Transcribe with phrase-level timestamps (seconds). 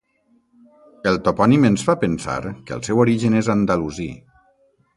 [1.11, 4.09] El topònim ens fa pensar que el seu origen és andalusí.